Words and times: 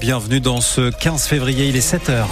Bienvenue 0.00 0.38
dans 0.38 0.60
ce 0.60 0.90
15 0.90 1.26
février, 1.26 1.66
il 1.66 1.74
est 1.74 1.80
7h. 1.80 2.24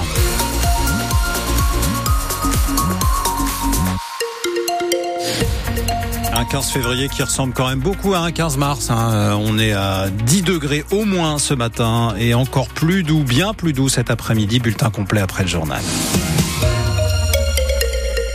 Un 6.33 6.45
15 6.45 6.71
février 6.71 7.09
qui 7.09 7.25
ressemble 7.25 7.55
quand 7.55 7.69
même 7.69 7.81
beaucoup 7.81 8.15
à 8.15 8.21
un 8.21 8.31
15 8.31 8.57
mars. 8.57 8.91
Hein. 8.91 9.11
Euh, 9.13 9.33
on 9.33 9.59
est 9.59 9.73
à 9.73 10.11
10 10.11 10.43
degrés 10.43 10.85
au 10.93 11.05
moins 11.05 11.39
ce 11.39 11.55
matin 11.55 12.15
et 12.21 12.35
encore 12.35 12.69
plus 12.69 13.03
doux, 13.03 13.25
bien 13.25 13.53
plus 13.53 13.73
doux 13.73 13.89
cet 13.89 14.13
après-midi. 14.13 14.61
Bulletin 14.61 14.91
complet 14.91 15.21
après 15.21 15.43
le 15.43 15.49
journal. 15.49 15.83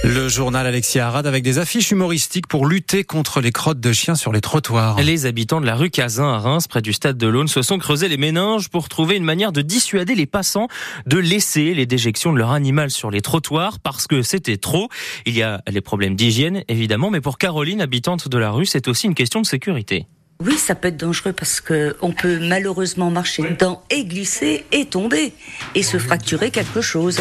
Le 0.06 0.28
journal 0.28 0.68
Alexia 0.68 1.08
Arad 1.08 1.26
avec 1.26 1.44
des 1.44 1.60
affiches 1.60 1.92
humoristiques 1.92 2.48
pour 2.48 2.66
lutter 2.66 3.06
contre 3.06 3.40
les 3.40 3.54
crottes 3.54 3.80
de 3.80 3.94
chiens 3.94 4.16
sur 4.16 4.34
les 4.34 4.42
trottoirs. 4.42 5.02
Les 5.02 5.26
habitants 5.26 5.62
de 5.62 5.66
la 5.66 5.76
rue 5.76 5.90
Cazin 5.90 6.28
à 6.28 6.40
Reims, 6.40 6.68
près 6.68 6.82
du 6.82 6.92
stade 6.92 7.18
de 7.18 7.26
l'Aune, 7.26 7.48
se 7.48 7.62
sont 7.62 7.78
creusés 7.78 8.10
les 8.10 8.18
méninges 8.18 8.68
pour 8.68 8.90
trouver 8.90 9.16
une 9.16 9.24
manière 9.24 9.54
de 9.54 9.62
dissuader 9.62 10.14
les 10.14 10.26
passants 10.26 10.68
de 11.05 11.18
laisser 11.18 11.74
les 11.74 11.86
déjections 11.86 12.34
de 12.34 12.38
leur 12.38 12.52
animal 12.52 12.91
sur 12.91 13.12
les 13.12 13.22
trottoirs 13.22 13.80
parce 13.80 14.05
que 14.05 14.24
c'était 14.24 14.58
trop. 14.58 14.90
Il 15.26 15.38
y 15.38 15.41
a 15.41 15.62
les 15.70 15.80
problèmes 15.80 16.16
d'hygiène, 16.16 16.66
évidemment, 16.68 17.10
mais 17.10 17.22
pour 17.22 17.38
Caroline, 17.38 17.80
habitante 17.80 18.27
de 18.27 18.38
la 18.38 18.52
rue, 18.52 18.66
c'est 18.66 18.90
aussi 18.90 19.08
une 19.08 19.16
question 19.16 19.40
de 19.40 19.46
sécurité. 19.46 20.08
Oui, 20.41 20.58
ça 20.58 20.76
peut 20.76 20.90
être 20.90 20.98
dangereux 20.98 21.32
parce 21.32 21.62
que 21.62 21.96
on 22.02 22.12
peut 22.12 22.40
malheureusement 22.40 23.10
marcher 23.10 23.44
dedans 23.44 23.82
et 23.90 24.04
glisser 24.04 24.66
et 24.74 24.85
tomber 24.85 25.32
et 25.76 25.84
se 25.84 25.98
fracturer 25.98 26.52
quelque 26.52 26.82
chose. 26.82 27.20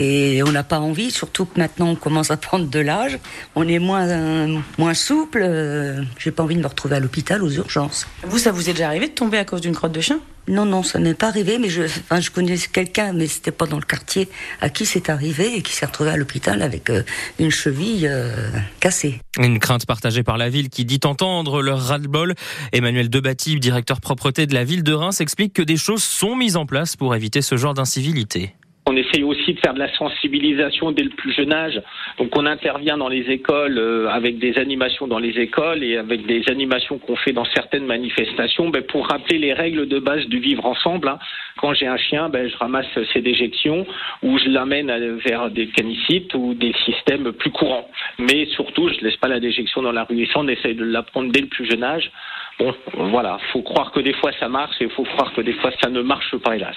Et 0.00 0.44
on 0.44 0.52
n'a 0.52 0.62
pas 0.62 0.78
envie, 0.78 1.10
surtout 1.10 1.44
que 1.44 1.58
maintenant 1.58 1.88
on 1.88 1.96
commence 1.96 2.30
à 2.30 2.36
prendre 2.36 2.68
de 2.68 2.78
l'âge, 2.78 3.18
on 3.56 3.66
est 3.66 3.80
moins 3.80 4.62
moins 4.78 4.94
souple. 4.94 5.40
Euh, 5.42 6.02
J'ai 6.18 6.30
pas 6.30 6.44
envie 6.44 6.54
de 6.54 6.60
me 6.60 6.68
retrouver 6.68 6.94
à 6.94 7.00
l'hôpital 7.00 7.42
aux 7.42 7.50
urgences. 7.50 8.06
Vous, 8.22 8.38
ça 8.38 8.52
vous 8.52 8.70
est 8.70 8.74
déjà 8.74 8.86
arrivé 8.86 9.08
de 9.08 9.12
tomber 9.12 9.38
à 9.38 9.44
cause 9.44 9.60
d'une 9.60 9.74
crotte 9.74 9.90
de 9.90 10.00
chien? 10.00 10.20
Non, 10.46 10.64
non, 10.64 10.84
ça 10.84 11.00
n'est 11.00 11.14
pas 11.14 11.26
arrivé, 11.26 11.58
mais 11.58 11.68
je, 11.68 11.82
enfin, 11.82 12.20
je 12.20 12.30
connais 12.30 12.56
quelqu'un, 12.56 13.12
mais 13.12 13.26
c'était 13.26 13.50
pas 13.50 13.66
dans 13.66 13.76
le 13.76 13.82
quartier, 13.82 14.28
à 14.60 14.70
qui 14.70 14.86
c'est 14.86 15.10
arrivé 15.10 15.56
et 15.56 15.62
qui 15.62 15.72
s'est 15.72 15.84
retrouvé 15.84 16.10
à 16.10 16.16
l'hôpital 16.16 16.62
avec 16.62 16.90
euh, 16.90 17.02
une 17.40 17.50
cheville 17.50 18.06
euh, 18.08 18.48
cassée. 18.78 19.20
Une 19.36 19.58
crainte 19.58 19.84
partagée 19.84 20.22
par 20.22 20.38
la 20.38 20.48
ville 20.48 20.70
qui 20.70 20.84
dit 20.84 21.00
entendre 21.04 21.60
leur 21.60 21.80
ras-le-bol. 21.80 22.36
Emmanuel 22.72 23.10
Debati, 23.10 23.58
directeur 23.58 24.00
propreté 24.00 24.46
de 24.46 24.54
la 24.54 24.62
ville 24.62 24.84
de 24.84 24.92
Reims, 24.92 25.20
explique 25.20 25.54
que 25.54 25.62
des 25.62 25.76
choses 25.76 26.04
sont 26.04 26.36
mises 26.36 26.56
en 26.56 26.66
place 26.66 26.94
pour 26.94 27.16
éviter 27.16 27.42
ce 27.42 27.56
genre 27.56 27.74
d'incivilité. 27.74 28.54
On 28.90 28.96
essaye 28.96 29.22
aussi 29.22 29.52
de 29.52 29.60
faire 29.60 29.74
de 29.74 29.78
la 29.78 29.92
sensibilisation 29.96 30.92
dès 30.92 31.02
le 31.02 31.10
plus 31.10 31.32
jeune 31.32 31.52
âge. 31.52 31.78
Donc 32.16 32.34
on 32.34 32.46
intervient 32.46 32.96
dans 32.96 33.10
les 33.10 33.30
écoles 33.30 33.76
euh, 33.76 34.08
avec 34.08 34.38
des 34.38 34.58
animations 34.58 35.06
dans 35.06 35.18
les 35.18 35.38
écoles 35.38 35.84
et 35.84 35.98
avec 35.98 36.24
des 36.24 36.48
animations 36.48 36.96
qu'on 36.98 37.16
fait 37.16 37.32
dans 37.32 37.44
certaines 37.44 37.84
manifestations 37.84 38.70
ben, 38.70 38.82
pour 38.82 39.06
rappeler 39.06 39.36
les 39.36 39.52
règles 39.52 39.88
de 39.88 39.98
base 39.98 40.24
du 40.28 40.38
vivre 40.38 40.64
ensemble. 40.64 41.08
hein. 41.08 41.18
Quand 41.58 41.74
j'ai 41.74 41.86
un 41.86 41.98
chien, 41.98 42.30
ben, 42.30 42.48
je 42.48 42.56
ramasse 42.56 42.86
ses 43.12 43.20
déjections 43.20 43.86
ou 44.22 44.38
je 44.38 44.48
l'amène 44.48 44.90
vers 45.18 45.50
des 45.50 45.66
canicites 45.66 46.32
ou 46.34 46.54
des 46.54 46.72
systèmes 46.86 47.32
plus 47.32 47.50
courants. 47.50 47.90
Mais 48.18 48.46
surtout, 48.46 48.88
je 48.88 49.04
laisse 49.04 49.16
pas 49.16 49.28
la 49.28 49.38
déjection 49.38 49.82
dans 49.82 49.92
la 49.92 50.04
rue. 50.04 50.22
Et 50.22 50.26
ça, 50.26 50.38
on 50.38 50.48
essaye 50.48 50.74
de 50.74 50.84
l'apprendre 50.84 51.30
dès 51.30 51.42
le 51.42 51.48
plus 51.48 51.66
jeune 51.66 51.84
âge. 51.84 52.10
Bon, 52.58 52.74
voilà, 52.94 53.38
faut 53.52 53.60
croire 53.60 53.92
que 53.92 54.00
des 54.00 54.14
fois 54.14 54.32
ça 54.40 54.48
marche 54.48 54.80
et 54.80 54.88
faut 54.88 55.04
croire 55.04 55.34
que 55.34 55.42
des 55.42 55.52
fois 55.52 55.72
ça 55.82 55.90
ne 55.90 56.00
marche 56.00 56.34
pas, 56.38 56.56
hélas. 56.56 56.76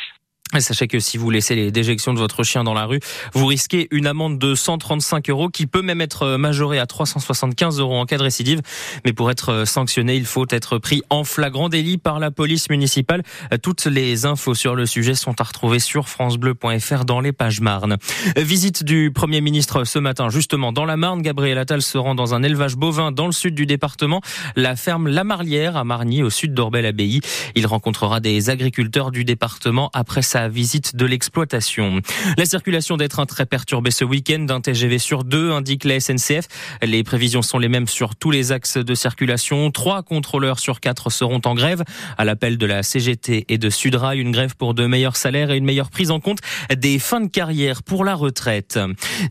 Sachez 0.59 0.87
que 0.87 0.99
si 0.99 1.17
vous 1.17 1.29
laissez 1.29 1.55
les 1.55 1.71
déjections 1.71 2.13
de 2.13 2.19
votre 2.19 2.43
chien 2.43 2.63
dans 2.63 2.73
la 2.73 2.85
rue, 2.85 2.99
vous 3.33 3.45
risquez 3.45 3.87
une 3.91 4.05
amende 4.05 4.37
de 4.37 4.53
135 4.53 5.29
euros 5.29 5.49
qui 5.49 5.65
peut 5.65 5.81
même 5.81 6.01
être 6.01 6.35
majorée 6.35 6.77
à 6.77 6.85
375 6.85 7.79
euros 7.79 7.97
en 7.97 8.05
cas 8.05 8.17
de 8.17 8.23
récidive. 8.23 8.61
Mais 9.05 9.13
pour 9.13 9.31
être 9.31 9.65
sanctionné, 9.65 10.15
il 10.17 10.25
faut 10.25 10.45
être 10.49 10.77
pris 10.77 11.03
en 11.09 11.23
flagrant 11.23 11.69
délit 11.69 11.97
par 11.97 12.19
la 12.19 12.31
police 12.31 12.69
municipale. 12.69 13.23
Toutes 13.63 13.85
les 13.85 14.25
infos 14.25 14.53
sur 14.53 14.75
le 14.75 14.85
sujet 14.85 15.15
sont 15.15 15.39
à 15.39 15.43
retrouver 15.43 15.79
sur 15.79 16.09
francebleu.fr 16.09 17.05
dans 17.05 17.21
les 17.21 17.31
pages 17.31 17.61
Marne. 17.61 17.97
Visite 18.35 18.83
du 18.83 19.11
Premier 19.13 19.41
ministre 19.41 19.85
ce 19.85 19.99
matin, 19.99 20.29
justement 20.29 20.73
dans 20.73 20.85
la 20.85 20.97
Marne. 20.97 21.21
Gabriel 21.21 21.57
Attal 21.57 21.81
se 21.81 21.97
rend 21.97 22.13
dans 22.13 22.35
un 22.35 22.43
élevage 22.43 22.75
bovin 22.75 23.11
dans 23.11 23.25
le 23.25 23.31
sud 23.31 23.55
du 23.55 23.65
département, 23.65 24.21
la 24.55 24.75
ferme 24.75 25.07
La 25.07 25.23
Marlière 25.23 25.77
à 25.77 25.83
Margny, 25.83 26.23
au 26.23 26.29
sud 26.29 26.53
d'Orbel-Abbaye. 26.53 27.21
Il 27.55 27.67
rencontrera 27.67 28.19
des 28.19 28.49
agriculteurs 28.49 29.11
du 29.11 29.23
département 29.23 29.89
après 29.93 30.21
sa 30.21 30.40
visite 30.49 30.95
de 30.95 31.05
l'exploitation. 31.05 32.01
La 32.37 32.45
circulation 32.45 32.97
des 32.97 33.07
trains 33.07 33.25
très 33.25 33.45
perturbée 33.45 33.91
ce 33.91 34.03
week-end, 34.03 34.39
d'un 34.39 34.61
TGV 34.61 34.97
sur 34.99 35.23
deux, 35.23 35.51
indique 35.51 35.83
la 35.83 35.99
SNCF. 35.99 36.47
Les 36.81 37.03
prévisions 37.03 37.41
sont 37.41 37.59
les 37.59 37.69
mêmes 37.69 37.87
sur 37.87 38.15
tous 38.15 38.31
les 38.31 38.51
axes 38.51 38.77
de 38.77 38.95
circulation. 38.95 39.71
Trois 39.71 40.03
contrôleurs 40.03 40.59
sur 40.59 40.79
quatre 40.79 41.09
seront 41.09 41.41
en 41.45 41.55
grève. 41.55 41.83
À 42.17 42.25
l'appel 42.25 42.57
de 42.57 42.65
la 42.65 42.83
CGT 42.83 43.45
et 43.49 43.57
de 43.57 43.69
Sudrail, 43.69 44.19
une 44.19 44.31
grève 44.31 44.55
pour 44.55 44.73
de 44.73 44.85
meilleurs 44.85 45.15
salaires 45.15 45.51
et 45.51 45.57
une 45.57 45.65
meilleure 45.65 45.89
prise 45.89 46.11
en 46.11 46.19
compte 46.19 46.39
des 46.75 46.99
fins 46.99 47.21
de 47.21 47.29
carrière 47.29 47.83
pour 47.83 48.03
la 48.05 48.15
retraite. 48.15 48.79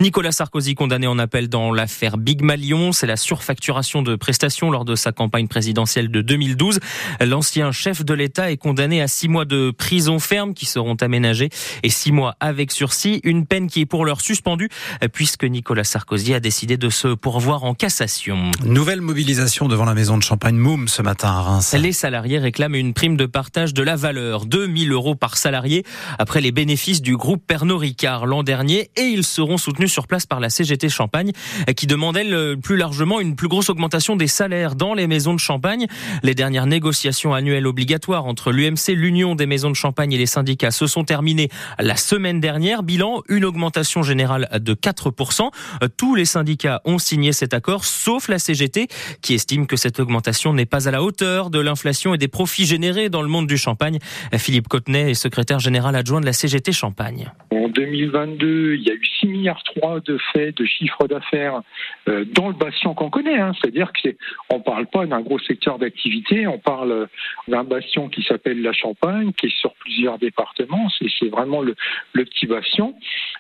Nicolas 0.01 0.33
Sarkozy 0.33 0.75
condamné 0.75 1.07
en 1.07 1.19
appel 1.19 1.49
dans 1.49 1.73
l'affaire 1.73 2.17
Big 2.17 2.43
Malion. 2.43 2.93
C'est 2.93 3.07
la 3.07 3.17
surfacturation 3.17 4.03
de 4.03 4.17
prestations 4.17 4.71
lors 4.71 4.85
de 4.85 4.95
sa 4.95 5.13
campagne 5.13 5.49
présidentielle 5.49 6.11
de 6.11 6.23
2012. 6.23 6.81
L'ancien 7.21 7.73
chef 7.73 8.05
de 8.05 8.15
l'État 8.15 8.51
est 8.51 8.57
condamné 8.57 9.03
à 9.03 9.09
six 9.09 9.29
mois 9.29 9.45
de 9.45 9.71
prison 9.71 10.19
ferme 10.19 10.55
qui 10.55 10.67
seront 10.67 10.97
aménagés 11.03 11.51
et 11.83 11.91
six 11.91 12.13
mois 12.13 12.37
avec 12.41 12.73
sursis. 12.73 13.21
Une 13.25 13.47
peine 13.47 13.69
qui 13.69 13.81
est 13.81 13.87
pour 13.87 14.05
l'heure 14.05 14.21
suspendue 14.21 14.69
puisque 15.13 15.45
Nicolas 15.45 15.85
Sarkozy 15.85 16.35
a 16.35 16.41
décidé 16.41 16.77
de 16.77 16.91
se 16.91 17.09
pourvoir 17.09 17.65
en 17.65 17.75
cassation. 17.75 18.51
Nouvelle 18.65 19.01
mobilisation 19.01 19.69
devant 19.69 19.85
la 19.85 19.95
maison 19.95 20.17
de 20.17 20.23
champagne 20.23 20.57
Moum 20.57 20.89
ce 20.89 21.03
matin 21.03 21.29
à 21.29 21.41
Reims. 21.43 21.75
Les 21.79 21.93
salariés 21.93 22.39
réclament 22.39 22.75
une 22.75 22.95
prime 22.95 23.17
de 23.17 23.27
partage 23.27 23.75
de 23.75 23.83
la 23.83 23.97
valeur, 23.97 24.47
2000 24.47 24.93
euros 24.93 25.15
par 25.15 25.37
salarié, 25.37 25.85
après 26.19 26.41
les 26.41 26.53
bénéfices 26.53 27.03
du 27.03 27.17
groupe 27.17 27.43
Pernod 27.47 27.81
Ricard 27.81 28.27
l'an 28.27 28.43
dernier, 28.43 28.91
et 28.97 29.03
ils 29.03 29.25
seront 29.25 29.59
soutenus 29.59 29.93
sur 29.93 30.07
place 30.07 30.27
par 30.27 30.41
la 30.41 30.51
CGT 30.51 30.89
Champagne, 30.89 31.33
qui 31.77 31.87
demande, 31.87 32.17
elle, 32.17 32.57
plus 32.63 32.77
largement 32.77 33.21
une 33.21 33.37
plus 33.37 33.49
grosse 33.49 33.71
augmentation 33.71 34.17
des 34.17 34.27
salaires 34.27 34.75
dans 34.75 34.95
les 34.95 35.07
maisons 35.07 35.35
de 35.35 35.39
champagne. 35.39 35.87
Les 36.23 36.35
dernières 36.35 36.67
négociations 36.67 37.35
annuelles 37.35 37.67
obligatoires 37.67 38.27
entre 38.27 38.53
l'UMC, 38.53 38.95
l'Union 38.95 39.35
des 39.35 39.47
maisons 39.47 39.71
de 39.71 39.77
champagne 39.77 40.13
et 40.13 40.19
les 40.19 40.27
syndicats 40.27 40.71
se 40.71 40.87
sont 40.91 41.05
terminées 41.05 41.49
la 41.79 41.97
semaine 41.97 42.41
dernière. 42.41 42.83
Bilan, 42.83 43.23
une 43.29 43.45
augmentation 43.45 44.03
générale 44.03 44.49
de 44.61 44.75
4%. 44.75 45.51
Tous 45.97 46.15
les 46.15 46.25
syndicats 46.25 46.83
ont 46.85 46.99
signé 46.99 47.33
cet 47.33 47.55
accord, 47.55 47.85
sauf 47.85 48.29
la 48.29 48.39
CGT, 48.39 48.89
qui 49.23 49.35
estime 49.35 49.67
que 49.67 49.77
cette 49.77 50.01
augmentation 50.01 50.53
n'est 50.53 50.67
pas 50.67 50.89
à 50.89 50.91
la 50.91 51.03
hauteur 51.03 51.51
de 51.51 51.61
l'inflation 51.61 52.15
et 52.15 52.19
des 52.19 52.29
profits 52.29 52.67
générés 52.67 53.09
dans 53.09 53.23
le 53.23 53.29
monde 53.29 53.47
du 53.47 53.57
champagne. 53.57 53.99
Philippe 54.37 54.69
Cotenay 54.69 55.11
est 55.11 55.15
secrétaire 55.15 55.59
général 55.59 55.95
adjoint 55.97 56.21
de 56.21 56.27
la 56.27 56.33
CGT 56.33 56.73
Champagne. 56.73 57.31
En 57.51 57.69
2022, 57.69 58.75
il 58.75 58.83
y 58.83 58.91
a 58.91 58.95
eu 58.95 59.07
6 59.21 59.27
milliards 59.27 59.63
3 59.77 60.01
de 60.01 60.19
faits 60.33 60.57
de 60.57 60.65
chiffre 60.65 61.07
d'affaires 61.07 61.63
euh, 62.09 62.25
dans 62.25 62.49
le 62.49 62.55
bastion 62.55 62.95
qu'on 62.95 63.11
connaît. 63.11 63.39
Hein. 63.39 63.53
C'est-à-dire 63.61 63.93
que 63.93 63.99
c'est, 64.03 64.17
on 64.51 64.61
parle 64.61 64.87
pas 64.87 65.07
d'un 65.07 65.21
gros 65.21 65.39
secteur 65.39 65.79
d'activité, 65.79 66.47
on 66.47 66.59
parle 66.59 67.09
d'un 67.49 67.65
bastion 67.65 68.09
qui 68.09 68.23
s'appelle 68.23 68.63
la 68.63 68.73
Champagne, 68.73 69.33
qui 69.33 69.47
est 69.47 69.57
sur 69.61 69.75
plusieurs 69.75 70.19
départements. 70.19 70.70
C'est, 71.19 71.29
vraiment 71.29 71.63
le, 71.63 71.75
petit 72.13 72.47
bastion. 72.47 72.95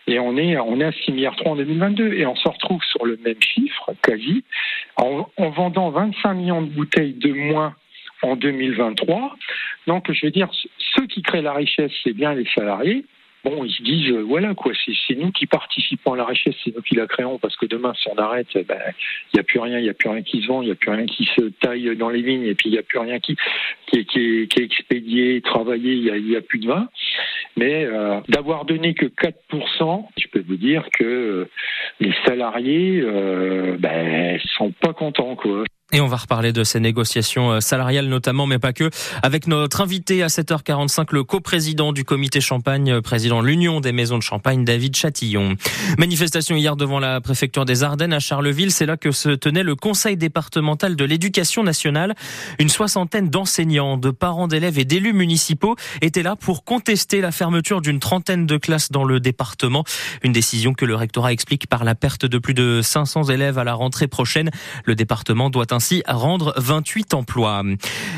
Et 0.06 0.18
on 0.18 0.36
est, 0.36 0.56
on 0.58 0.80
est 0.80 0.84
à 0.84 0.92
6 0.92 1.12
milliards 1.12 1.36
3 1.36 1.52
en 1.52 1.56
2022 1.56 2.14
et 2.14 2.26
on 2.26 2.36
se 2.36 2.48
retrouve 2.48 2.82
sur 2.84 3.04
le 3.04 3.18
même 3.24 3.40
chiffre, 3.40 3.92
quasi, 4.02 4.44
en, 4.96 5.28
en 5.36 5.50
vendant 5.50 5.90
25 5.90 6.34
millions 6.34 6.62
de 6.62 6.70
bouteilles 6.70 7.14
de 7.14 7.32
moins 7.32 7.74
en 8.22 8.36
2023. 8.36 9.36
Donc, 9.86 10.10
je 10.10 10.26
veux 10.26 10.32
dire, 10.32 10.50
ceux 10.94 11.06
qui 11.06 11.22
créent 11.22 11.42
la 11.42 11.52
richesse, 11.52 11.92
c'est 12.04 12.12
bien 12.12 12.34
les 12.34 12.46
salariés. 12.54 13.04
Bon, 13.44 13.64
ils 13.64 13.72
se 13.72 13.82
disent, 13.82 14.12
euh, 14.12 14.20
voilà 14.20 14.54
quoi, 14.54 14.72
c'est, 14.84 15.14
nous 15.14 15.32
qui 15.32 15.46
participons 15.46 16.12
à 16.12 16.16
la 16.16 16.24
richesse, 16.24 16.54
c'est 16.62 16.74
nous 16.74 16.82
qui 16.82 16.94
la 16.94 17.06
créons, 17.06 17.38
parce 17.38 17.56
que 17.56 17.66
demain, 17.66 17.92
si 17.94 18.08
on 18.08 18.16
arrête, 18.16 18.48
il 18.54 18.64
ben, 18.64 18.78
n'y 19.32 19.40
a 19.40 19.42
plus 19.42 19.58
rien, 19.60 19.78
il 19.78 19.84
n'y 19.84 19.88
a 19.88 19.94
plus 19.94 20.10
rien 20.10 20.22
qui 20.22 20.42
se 20.42 20.46
vend, 20.46 20.62
il 20.62 20.66
n'y 20.66 20.72
a 20.72 20.74
plus 20.74 20.90
rien 20.90 21.06
qui 21.06 21.24
se 21.24 21.42
taille 21.60 21.96
dans 21.96 22.10
les 22.10 22.22
vignes, 22.22 22.44
et 22.44 22.54
puis 22.54 22.68
il 22.68 22.72
n'y 22.72 22.78
a 22.78 22.82
plus 22.82 22.98
rien 22.98 23.18
qui, 23.18 23.36
qui, 23.86 24.00
est, 24.00 24.04
qui, 24.04 24.18
est, 24.18 24.46
qui 24.48 24.60
est 24.60 24.64
expédié, 24.64 25.40
travaillé, 25.40 25.94
il 25.94 26.24
n'y 26.24 26.34
a, 26.34 26.38
a 26.38 26.42
plus 26.42 26.58
de 26.58 26.66
vin. 26.66 26.88
Mais 27.56 27.84
euh, 27.84 28.20
d'avoir 28.28 28.64
donné 28.64 28.94
que 28.94 29.06
4%, 29.06 30.06
je 30.16 30.26
peux 30.28 30.44
vous 30.46 30.56
dire 30.56 30.88
que 30.92 31.04
euh, 31.04 31.50
les 31.98 32.12
salariés 32.24 33.00
euh, 33.02 33.76
ben, 33.78 34.38
sont 34.56 34.72
pas 34.72 34.92
contents, 34.92 35.36
quoi. 35.36 35.64
Et 35.92 36.00
on 36.00 36.06
va 36.06 36.18
reparler 36.18 36.52
de 36.52 36.62
ces 36.62 36.78
négociations 36.78 37.52
euh, 37.52 37.60
salariales 37.60 38.06
notamment, 38.06 38.46
mais 38.46 38.60
pas 38.60 38.72
que, 38.72 38.90
avec 39.22 39.48
notre 39.48 39.80
invité 39.80 40.22
à 40.22 40.28
7h45, 40.28 41.08
le 41.10 41.24
coprésident 41.24 41.92
du 41.92 42.04
comité 42.04 42.40
Champagne, 42.40 42.92
euh, 42.92 43.00
président 43.00 43.42
de 43.42 43.48
l'Union 43.48 43.80
des 43.80 43.90
maisons 43.90 44.16
de 44.16 44.22
Champagne, 44.22 44.64
David 44.64 44.94
Chatillon. 44.94 45.56
Manifestation 45.98 46.54
hier 46.54 46.76
devant 46.76 47.00
la 47.00 47.20
préfecture 47.20 47.64
des 47.64 47.82
Ardennes 47.82 48.12
à 48.12 48.20
Charleville, 48.20 48.70
c'est 48.70 48.86
là 48.86 48.96
que 48.96 49.10
se 49.10 49.30
tenait 49.30 49.64
le 49.64 49.74
conseil 49.74 50.16
départemental 50.16 50.94
de 50.94 51.04
l'éducation 51.04 51.64
nationale. 51.64 52.14
Une 52.60 52.68
soixantaine 52.68 53.28
d'enseignants, 53.28 53.96
de 53.96 54.10
parents 54.10 54.46
d'élèves 54.46 54.78
et 54.78 54.84
d'élus 54.84 55.12
municipaux 55.12 55.74
étaient 56.02 56.22
là 56.22 56.36
pour 56.36 56.62
contester 56.62 57.20
la 57.20 57.32
fermeture 57.32 57.80
d'une 57.80 57.98
trentaine 57.98 58.46
de 58.46 58.56
classes 58.58 58.92
dans 58.92 59.04
le 59.04 59.18
département. 59.18 59.82
Une 60.22 60.32
décision 60.32 60.72
que 60.72 60.84
le 60.84 60.94
rectorat 60.94 61.32
explique 61.32 61.66
par 61.66 61.82
la 61.82 61.96
perte 61.96 62.26
de 62.26 62.38
plus 62.38 62.54
de 62.54 62.80
500 62.80 63.24
élèves 63.24 63.58
à 63.58 63.64
la 63.64 63.74
rentrée 63.74 64.06
prochaine. 64.06 64.50
Le 64.84 64.94
département 64.94 65.50
doit 65.50 65.72
ainsi 65.80 66.02
rendre 66.06 66.52
28 66.58 67.14
emplois. 67.14 67.62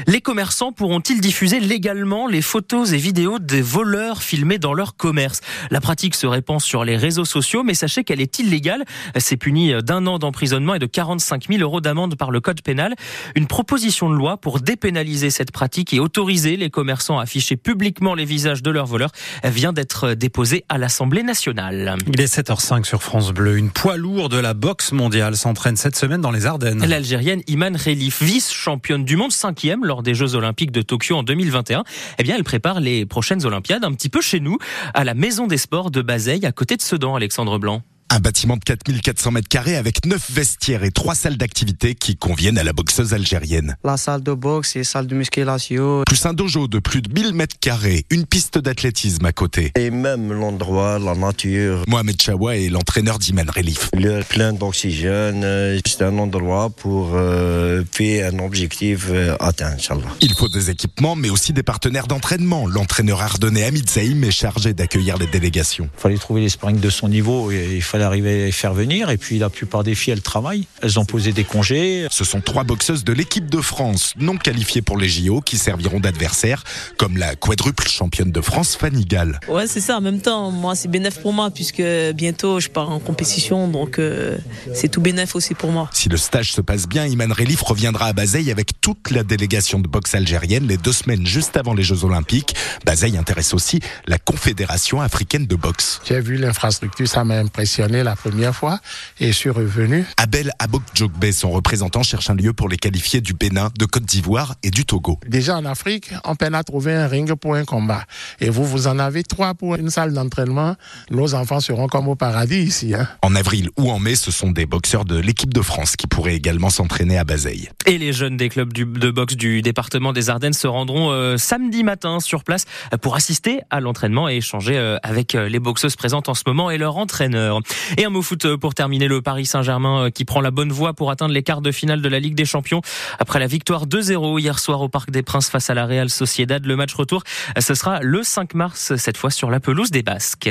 Les 0.09 0.21
commerçants 0.21 0.73
pourront-ils 0.73 1.21
diffuser 1.21 1.61
légalement 1.61 2.27
les 2.27 2.43
photos 2.43 2.93
et 2.93 2.97
vidéos 2.97 3.39
des 3.39 3.63
voleurs 3.63 4.21
filmés 4.21 4.59
dans 4.59 4.75
leur 4.75 4.97
commerce? 4.97 5.43
La 5.71 5.81
pratique 5.81 6.17
se 6.17 6.27
répand 6.27 6.61
sur 6.61 6.85
les 6.85 6.97
réseaux 6.97 7.25
sociaux, 7.25 7.63
mais 7.63 7.75
sachez 7.75 8.03
qu'elle 8.03 8.21
est 8.21 8.41
illégale. 8.41 8.85
C'est 9.17 9.37
puni 9.37 9.75
d'un 9.81 10.09
an 10.09 10.19
d'emprisonnement 10.19 10.75
et 10.75 10.81
de 10.81 10.87
45 10.87 11.47
000 11.51 11.61
euros 11.61 11.81
d'amende 11.81 12.17
par 12.17 12.33
le 12.33 12.41
code 12.41 12.63
pénal. 12.63 12.97
Une 13.37 13.47
proposition 13.47 14.11
de 14.11 14.17
loi 14.17 14.39
pour 14.39 14.59
dépénaliser 14.59 15.31
cette 15.31 15.53
pratique 15.53 15.95
et 15.95 16.01
autoriser 16.01 16.57
les 16.57 16.69
commerçants 16.69 17.21
à 17.21 17.23
afficher 17.23 17.57
publiquement 17.57 18.17
les 18.17 18.25
visages 18.25 18.65
de 18.65 18.73
leurs 18.73 18.87
voleurs 18.87 19.13
vient 19.45 19.73
d'être 19.73 20.15
déposée 20.15 20.65
à 20.69 20.79
l'Assemblée 20.79 21.23
nationale. 21.23 21.97
Il 22.13 22.21
est 22.21 22.39
7h05 22.39 22.83
sur 22.83 23.05
France 23.05 23.31
Bleu. 23.31 23.57
Une 23.57 23.71
poids 23.71 23.97
lourde 23.97 24.33
de 24.33 24.41
la 24.41 24.53
boxe 24.53 24.91
mondiale 24.91 25.37
s'entraîne 25.37 25.77
cette 25.77 25.95
semaine 25.95 26.21
dans 26.21 26.33
les 26.33 26.47
Ardennes. 26.47 26.85
L'Algérienne 26.85 27.41
Iman 27.53 27.77
Khelif, 27.77 28.23
vice-championne 28.23 29.05
du 29.05 29.17
monde, 29.17 29.31
cinquième 29.31 29.85
lors 29.85 30.03
des 30.03 30.15
Jeux 30.15 30.37
Olympiques 30.37 30.71
de 30.71 30.81
Tokyo 30.81 31.17
en 31.17 31.23
2021, 31.23 31.85
eh 32.19 32.23
bien, 32.23 32.37
elle 32.37 32.45
prépare 32.45 32.81
les 32.81 33.05
prochaines 33.05 33.45
Olympiades 33.45 33.85
un 33.85 33.93
petit 33.93 34.09
peu 34.09 34.23
chez 34.23 34.41
nous, 34.41 34.57
à 34.95 35.05
la 35.05 35.13
Maison 35.13 35.47
des 35.47 35.59
Sports 35.59 35.91
de 35.91 36.01
Bazeille, 36.01 36.47
à 36.47 36.53
côté 36.53 36.79
de 36.79 36.83
Sedan, 36.83 37.15
Alexandre 37.15 37.59
Blanc. 37.59 37.83
Un 38.15 38.21
bâtiment 38.21 38.59
de 38.59 38.63
4400 38.63 39.31
mètres 39.31 39.49
carrés 39.49 39.75
avec 39.75 40.05
9 40.05 40.33
vestiaires 40.33 40.85
et 40.85 40.91
3 40.91 41.15
salles 41.15 41.39
d'activité 41.39 41.95
qui 41.95 42.15
conviennent 42.15 42.59
à 42.59 42.63
la 42.63 42.75
boxeuse 42.75 43.15
algérienne. 43.15 43.79
La 43.85 43.97
salle 43.97 44.23
de 44.23 44.35
boxe 44.35 44.77
et 44.77 44.85
salle 44.85 45.07
de 45.07 45.15
musculation. 45.15 46.03
Plus 46.05 46.27
un 46.27 46.35
dojo 46.35 46.69
de 46.69 46.79
plus 46.79 47.01
de 47.01 47.11
1000 47.11 47.33
mètres 47.33 47.57
carrés, 47.59 48.05
une 48.11 48.27
piste 48.27 48.59
d'athlétisme 48.59 49.25
à 49.25 49.33
côté. 49.33 49.73
Et 49.79 49.91
même 49.91 50.31
l'endroit, 50.31 50.99
la 50.99 51.15
nature. 51.15 51.85
Mohamed 51.89 52.21
Chawa 52.21 52.59
est 52.59 52.69
l'entraîneur 52.69 53.19
d'Iman 53.19 53.49
Relif. 53.49 53.89
Le 53.95 54.21
plein 54.25 54.53
d'oxygène, 54.53 55.43
euh, 55.43 55.81
c'est 55.87 56.03
un 56.03 56.19
endroit 56.19 56.69
pour 56.69 57.13
euh, 57.15 57.83
faire 57.93 58.35
un 58.35 58.41
objectif 58.41 59.07
euh, 59.09 59.37
atteint, 59.41 59.73
Inch'Allah. 59.73 60.03
Il 60.21 60.35
faut 60.35 60.51
des 60.51 60.69
équipements, 60.69 61.17
mais 61.17 61.31
aussi 61.31 61.55
des 61.55 61.63
partenaires 61.63 62.09
d'entraînement. 62.09 62.67
L'entraîneur 62.67 63.23
ardennais 63.23 63.65
Hamid 63.65 63.89
Zaïm 63.89 64.23
est 64.23 64.31
chargé 64.31 64.75
d'accueillir 64.75 65.17
les 65.17 65.29
délégations. 65.29 65.89
Il 65.97 66.01
fallait 66.03 66.19
trouver 66.19 66.43
les 66.43 66.51
sparring 66.51 66.79
de 66.79 66.91
son 66.91 67.09
niveau 67.09 67.51
et 67.51 67.77
il 67.77 67.83
fallait 67.83 68.02
arriver 68.03 68.43
à 68.43 68.47
les 68.47 68.53
faire 68.53 68.75
venir. 68.75 69.11
Et 69.11 69.17
puis 69.17 69.39
la 69.39 69.51
plupart 69.51 69.85
des 69.85 69.95
filles, 69.95 70.13
elles 70.15 70.23
travaillent. 70.23 70.67
Elles 70.83 70.99
ont 70.99 71.05
posé 71.05 71.33
des 71.33 71.45
congés. 71.45 72.07
Ce 72.11 72.25
sont 72.25 72.41
trois 72.41 72.65
boxeuses 72.65 73.05
de 73.05 73.13
l'équipe 73.13 73.49
de 73.49 73.61
France, 73.61 74.15
non 74.19 74.37
qualifiées 74.37 74.83
pour 74.83 74.99
les 74.99 75.09
JO, 75.09 75.41
qui 75.41 75.59
serviront 75.59 76.01
d'adversaires, 76.01 76.65
comme 76.99 77.17
la 77.17 77.35
quadruple 77.35 77.89
championne 77.89 78.33
de 78.33 78.41
France, 78.41 78.77
Fanny 78.77 79.05
Gall. 79.05 79.41
Ouais, 79.49 79.67
c'est 79.67 79.81
ça. 79.81 79.99
En 79.99 80.01
même 80.01 80.21
temps, 80.21 80.51
moi, 80.51 80.75
c'est 80.75 80.89
bénéf 80.89 81.21
pour 81.21 81.33
moi, 81.33 81.51
puisque 81.51 81.83
bientôt, 82.15 82.61
je 82.61 82.69
pars 82.69 82.91
en 82.91 82.99
compétition. 82.99 83.69
Donc, 83.69 83.99
euh, 83.99 84.39
c'est 84.75 84.89
tout 84.89 85.01
bénéf 85.01 85.35
aussi 85.35 85.55
pour 85.55 85.71
moi. 85.71 85.89
Si 85.93 86.09
le 86.09 86.17
stage 86.17 86.53
se 86.53 86.61
passe 86.61 86.89
bien, 86.89 87.07
Iman 87.07 87.33
Relif 87.33 87.63
reviendra 87.63 88.07
à 88.07 88.13
Bazeille 88.13 88.51
avec 88.51 88.81
toute 88.81 89.11
la 89.11 89.23
délégation 89.23 89.79
de 89.79 89.89
boxe 89.89 90.15
algérienne 90.15 90.67
les 90.67 90.77
deux 90.77 90.93
semaines 90.93 91.27
juste 91.27 91.57
avant 91.57 91.75
les 91.75 91.83
Jeux 91.83 92.05
Olympiques. 92.05 92.55
Bazeille 92.85 93.17
intéresse 93.17 93.55
aussi 93.55 93.81
la 94.07 94.19
Confédération 94.19 95.01
africaine 95.01 95.47
de 95.47 95.57
boxe. 95.57 96.01
J'ai 96.05 96.21
vu 96.21 96.37
l'infrastructure, 96.37 97.09
ça 97.09 97.25
m'a 97.25 97.39
impressionné 97.39 97.92
la 98.03 98.17
première 98.17 98.55
fois 98.55 98.79
et 99.21 99.27
je 99.29 99.33
suis 99.33 99.51
revenu. 99.51 100.05
Abel 100.17 100.51
Abok 100.59 100.83
Djokbe, 100.95 101.31
son 101.33 101.51
représentant, 101.51 102.03
cherche 102.03 102.31
un 102.31 102.35
lieu 102.35 102.53
pour 102.53 102.69
les 102.69 102.77
qualifier 102.77 103.21
du 103.21 103.35
Bénin, 103.35 103.71
de 103.79 103.85
Côte 103.85 104.05
d'Ivoire 104.05 104.55
et 104.63 104.71
du 104.71 104.85
Togo. 104.85 105.19
Déjà 105.27 105.57
en 105.57 105.65
Afrique, 105.65 106.11
on 106.25 106.35
peine 106.37 106.55
à 106.55 106.63
trouver 106.65 106.95
un 106.95 107.07
ring 107.07 107.35
pour 107.35 107.55
un 107.55 107.65
combat. 107.65 108.05
Et 108.41 108.49
vous, 108.51 108.65
vous 108.65 108.87
en 108.87 108.99
avez 108.99 109.23
trois 109.23 109.55
pour 109.55 109.75
une 109.75 109.91
salle 109.91 110.13
d'entraînement. 110.13 110.77
Nos 111.11 111.35
enfants 111.35 111.61
seront 111.61 111.87
comme 111.89 112.09
au 112.09 112.15
paradis 112.17 112.61
ici. 112.63 112.95
Hein. 112.95 113.09
En 113.23 113.35
avril 113.35 113.69
ou 113.77 113.91
en 113.91 113.99
mai, 113.99 114.15
ce 114.17 114.31
sont 114.31 114.51
des 114.51 114.67
boxeurs 114.67 115.05
de 115.05 115.17
l'équipe 115.19 115.53
de 115.53 115.61
France 115.63 115.97
qui 115.97 116.07
pourraient 116.07 116.35
également 116.37 116.71
s'entraîner 116.71 117.19
à 117.19 117.25
Bazeille. 117.25 117.69
Et 117.87 117.99
les 117.99 118.13
jeunes 118.13 118.37
des 118.37 118.49
clubs 118.49 118.73
du- 118.73 118.85
de 118.87 119.11
boxe 119.11 119.37
du 119.37 119.61
département 119.63 120.13
des 120.13 120.31
Ardennes 120.31 120.53
se 120.53 120.67
rendront 120.67 121.11
euh, 121.11 121.37
samedi 121.37 121.83
matin 121.85 122.21
sur 122.21 122.45
place 122.45 122.65
pour 123.01 123.17
assister 123.17 123.61
à 123.71 123.81
l'entraînement 123.81 124.29
et 124.29 124.37
échanger 124.37 124.77
euh, 124.77 124.97
avec 125.03 125.35
euh, 125.35 125.49
les 125.49 125.59
boxeuses 125.59 125.97
présentes 125.97 126.29
en 126.29 126.35
ce 126.35 126.43
moment 126.47 126.71
et 126.71 126.79
leur 126.79 126.97
entraîneur. 126.97 127.61
Et 127.97 128.05
un 128.05 128.11
mot 128.11 128.23
foot 128.23 128.45
euh, 128.45 128.57
pour 128.57 128.75
terminer 128.75 129.09
le 129.09 129.23
Paris 129.23 129.47
Saint-Germain 129.47 130.07
euh, 130.07 130.11
qui 130.11 130.25
prend 130.25 130.41
la 130.41 130.51
bonne 130.51 130.73
voie 130.73 130.93
pour 130.93 131.11
atteindre 131.11 131.33
les 131.33 131.43
quarts 131.43 131.63
de 131.63 131.73
finale 131.73 132.03
de 132.03 132.09
la 132.09 132.21
Ligue 132.21 132.35
des 132.35 132.45
Champions 132.45 132.81
après 133.19 133.39
la 133.39 133.47
victoire 133.47 133.87
2-0 133.87 134.41
hier 134.41 134.59
soir 134.59 134.81
au 134.81 134.89
Parc 134.89 135.11
des 135.11 135.23
Princes 135.23 135.51
face 135.51 135.71
à 135.71 135.75
la 135.75 135.87
Real 135.87 136.11
Sociedad. 136.11 136.65
Le 136.65 136.77
match 136.77 136.95
retour, 136.95 137.23
euh, 137.57 137.61
ce 137.61 137.75
sera 137.75 138.01
le 138.01 138.23
5 138.23 138.55
mars, 138.55 138.97
cette 138.97 139.17
fois 139.17 139.31
sur 139.31 139.51
la 139.51 139.61
pelouse 139.61 139.91
des 139.91 140.03
Basques. 140.03 140.51